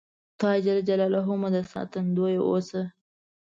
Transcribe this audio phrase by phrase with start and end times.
[0.37, 0.89] خدای ج
[1.39, 2.81] مو ساتندویه اوسه